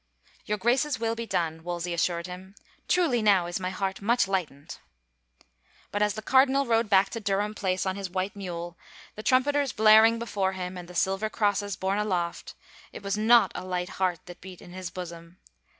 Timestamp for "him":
2.25-2.55, 10.53-10.75